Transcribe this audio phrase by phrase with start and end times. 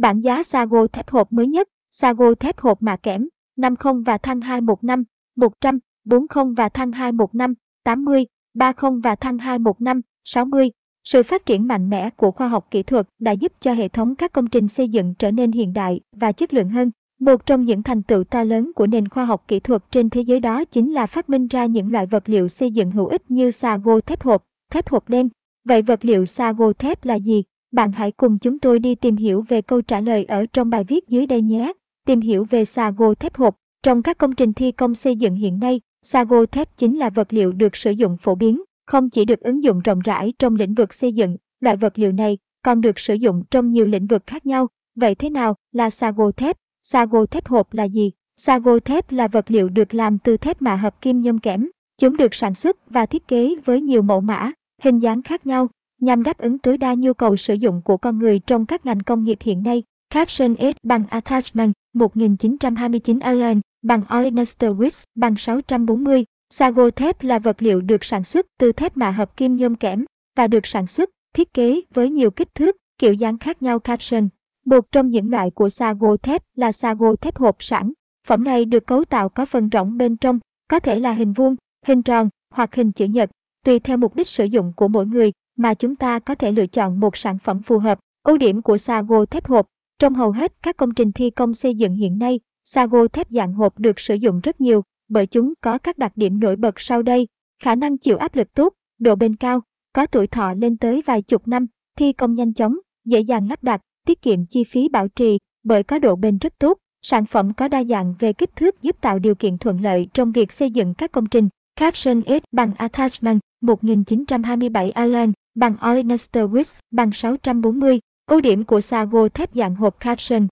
[0.00, 4.40] Bảng giá Sago thép hộp mới nhất, Sago thép hộp mạ kẽm, 50 và thăng
[4.40, 5.04] 215,
[5.36, 10.70] 100, 40 và thăng 215, 80, 30 và thăng 215, 60.
[11.04, 14.14] Sự phát triển mạnh mẽ của khoa học kỹ thuật đã giúp cho hệ thống
[14.14, 16.90] các công trình xây dựng trở nên hiện đại và chất lượng hơn.
[17.18, 20.20] Một trong những thành tựu to lớn của nền khoa học kỹ thuật trên thế
[20.20, 23.30] giới đó chính là phát minh ra những loại vật liệu xây dựng hữu ích
[23.30, 25.28] như sago thép hộp, thép hộp đen.
[25.64, 27.42] Vậy vật liệu sago thép là gì?
[27.72, 30.84] Bạn hãy cùng chúng tôi đi tìm hiểu về câu trả lời ở trong bài
[30.84, 31.72] viết dưới đây nhé.
[32.06, 33.56] Tìm hiểu về sago thép hộp.
[33.82, 37.32] Trong các công trình thi công xây dựng hiện nay, sago thép chính là vật
[37.32, 40.74] liệu được sử dụng phổ biến, không chỉ được ứng dụng rộng rãi trong lĩnh
[40.74, 44.22] vực xây dựng, loại vật liệu này còn được sử dụng trong nhiều lĩnh vực
[44.26, 44.68] khác nhau.
[44.94, 46.56] Vậy thế nào là sago thép?
[46.82, 48.12] Sago thép hộp là gì?
[48.36, 51.70] Sago thép là vật liệu được làm từ thép mạ hợp kim nhôm kẽm.
[51.98, 54.52] Chúng được sản xuất và thiết kế với nhiều mẫu mã,
[54.82, 55.68] hình dáng khác nhau,
[56.00, 59.00] nhằm đáp ứng tối đa nhu cầu sử dụng của con người trong các ngành
[59.00, 59.82] công nghiệp hiện nay.
[60.10, 66.24] Caption S bằng Attachment 1929 Allen bằng Olenester Wix bằng 640.
[66.50, 70.04] Sago thép là vật liệu được sản xuất từ thép mạ hợp kim nhôm kẽm
[70.36, 74.28] và được sản xuất, thiết kế với nhiều kích thước, kiểu dáng khác nhau caption.
[74.64, 77.92] Một trong những loại của sago thép là sago thép hộp sẵn.
[78.26, 81.56] Phẩm này được cấu tạo có phần rỗng bên trong, có thể là hình vuông,
[81.86, 83.30] hình tròn hoặc hình chữ nhật,
[83.64, 86.66] tùy theo mục đích sử dụng của mỗi người mà chúng ta có thể lựa
[86.66, 87.98] chọn một sản phẩm phù hợp.
[88.22, 89.66] Ưu điểm của sago thép hộp
[89.98, 93.52] Trong hầu hết các công trình thi công xây dựng hiện nay, sago thép dạng
[93.52, 97.02] hộp được sử dụng rất nhiều bởi chúng có các đặc điểm nổi bật sau
[97.02, 97.28] đây.
[97.62, 101.22] Khả năng chịu áp lực tốt, độ bền cao, có tuổi thọ lên tới vài
[101.22, 105.08] chục năm, thi công nhanh chóng, dễ dàng lắp đặt, tiết kiệm chi phí bảo
[105.08, 106.78] trì bởi có độ bền rất tốt.
[107.02, 110.32] Sản phẩm có đa dạng về kích thước giúp tạo điều kiện thuận lợi trong
[110.32, 111.48] việc xây dựng các công trình.
[111.76, 118.00] Caption S bằng Attachment 1927 Allen bằng Olenester Wix bằng 640.
[118.26, 120.46] Ưu điểm của sago thép dạng hộp Caption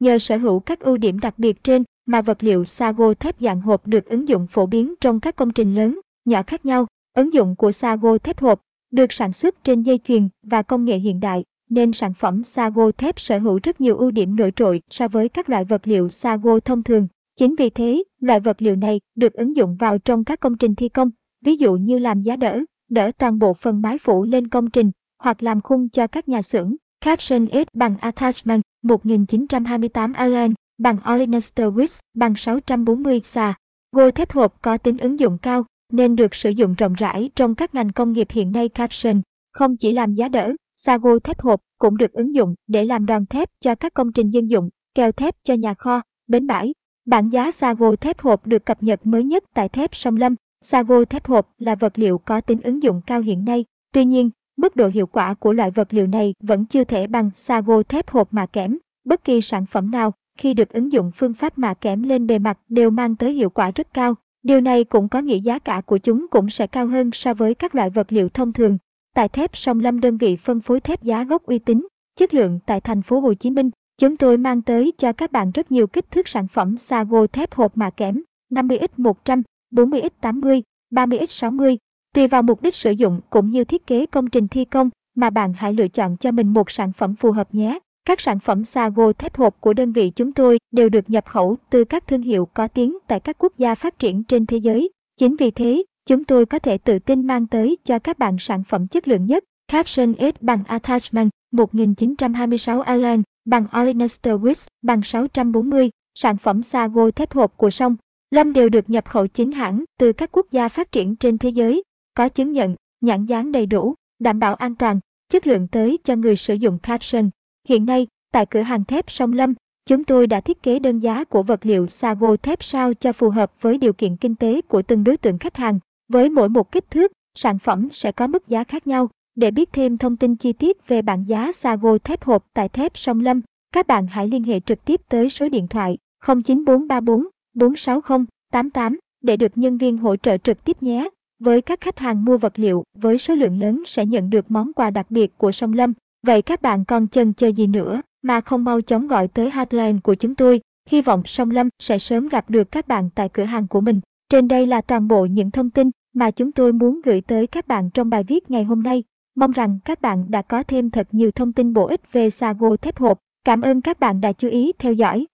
[0.00, 3.60] Nhờ sở hữu các ưu điểm đặc biệt trên mà vật liệu sago thép dạng
[3.60, 6.86] hộp được ứng dụng phổ biến trong các công trình lớn, nhỏ khác nhau.
[7.14, 10.98] Ứng dụng của sago thép hộp được sản xuất trên dây chuyền và công nghệ
[10.98, 14.80] hiện đại nên sản phẩm sago thép sở hữu rất nhiều ưu điểm nổi trội
[14.90, 17.08] so với các loại vật liệu sago thông thường.
[17.36, 20.74] Chính vì thế, loại vật liệu này được ứng dụng vào trong các công trình
[20.74, 21.10] thi công,
[21.44, 24.90] ví dụ như làm giá đỡ, đỡ toàn bộ phần mái phủ lên công trình,
[25.18, 26.76] hoặc làm khung cho các nhà xưởng.
[27.00, 33.54] Caption S bằng Attachment 1928 Allen bằng Olenester Wix bằng 640 xà.
[33.92, 37.54] Gô thép hộp có tính ứng dụng cao nên được sử dụng rộng rãi trong
[37.54, 39.20] các ngành công nghiệp hiện nay Caption.
[39.52, 43.06] Không chỉ làm giá đỡ, xà gôi thép hộp cũng được ứng dụng để làm
[43.06, 46.74] đòn thép cho các công trình dân dụng, keo thép cho nhà kho, bến bãi.
[47.06, 50.34] Bảng giá xà gôi thép hộp được cập nhật mới nhất tại thép Sông Lâm.
[50.66, 53.64] Sago thép hộp là vật liệu có tính ứng dụng cao hiện nay.
[53.92, 57.30] Tuy nhiên, mức độ hiệu quả của loại vật liệu này vẫn chưa thể bằng
[57.34, 58.78] Sago thép hộp mà kẽm.
[59.04, 62.38] Bất kỳ sản phẩm nào khi được ứng dụng phương pháp mạ kẽm lên bề
[62.38, 64.14] mặt đều mang tới hiệu quả rất cao.
[64.42, 67.54] Điều này cũng có nghĩa giá cả của chúng cũng sẽ cao hơn so với
[67.54, 68.78] các loại vật liệu thông thường.
[69.14, 71.86] Tại thép Sông Lâm đơn vị phân phối thép giá gốc uy tín,
[72.16, 75.50] chất lượng tại thành phố Hồ Chí Minh, chúng tôi mang tới cho các bạn
[75.50, 79.42] rất nhiều kích thước sản phẩm sago thép hộp mạ kẽm 50x100,
[79.74, 81.76] 40x80, 30x60.
[82.14, 85.30] Tùy vào mục đích sử dụng cũng như thiết kế công trình thi công mà
[85.30, 87.78] bạn hãy lựa chọn cho mình một sản phẩm phù hợp nhé.
[88.04, 91.56] Các sản phẩm sago thép hộp của đơn vị chúng tôi đều được nhập khẩu
[91.70, 94.90] từ các thương hiệu có tiếng tại các quốc gia phát triển trên thế giới.
[95.16, 98.62] Chính vì thế, chúng tôi có thể tự tin mang tới cho các bạn sản
[98.64, 99.44] phẩm chất lượng nhất.
[99.68, 105.90] Caption S bằng Attachment 1926 Allen bằng Olenester Wix bằng 640.
[106.14, 107.96] Sản phẩm sago thép hộp của sông
[108.34, 111.48] Lâm đều được nhập khẩu chính hãng từ các quốc gia phát triển trên thế
[111.48, 111.82] giới,
[112.14, 116.16] có chứng nhận, nhãn dán đầy đủ, đảm bảo an toàn, chất lượng tới cho
[116.16, 117.30] người sử dụng Caption.
[117.68, 119.54] Hiện nay, tại cửa hàng thép Sông Lâm,
[119.86, 123.30] chúng tôi đã thiết kế đơn giá của vật liệu sago thép sao cho phù
[123.30, 125.78] hợp với điều kiện kinh tế của từng đối tượng khách hàng.
[126.08, 129.08] Với mỗi một kích thước, sản phẩm sẽ có mức giá khác nhau.
[129.34, 132.98] Để biết thêm thông tin chi tiết về bảng giá sago thép hộp tại thép
[132.98, 133.40] Sông Lâm,
[133.72, 139.36] các bạn hãy liên hệ trực tiếp tới số điện thoại 09434 460 88 để
[139.36, 141.08] được nhân viên hỗ trợ trực tiếp nhé.
[141.38, 144.72] Với các khách hàng mua vật liệu, với số lượng lớn sẽ nhận được món
[144.72, 145.92] quà đặc biệt của Sông Lâm.
[146.26, 149.98] Vậy các bạn còn chần chờ gì nữa mà không mau chóng gọi tới hotline
[150.02, 150.60] của chúng tôi.
[150.90, 154.00] Hy vọng Sông Lâm sẽ sớm gặp được các bạn tại cửa hàng của mình.
[154.28, 157.68] Trên đây là toàn bộ những thông tin mà chúng tôi muốn gửi tới các
[157.68, 159.04] bạn trong bài viết ngày hôm nay.
[159.36, 162.76] Mong rằng các bạn đã có thêm thật nhiều thông tin bổ ích về Sago
[162.76, 163.18] thép hộp.
[163.44, 165.26] Cảm ơn các bạn đã chú ý theo dõi.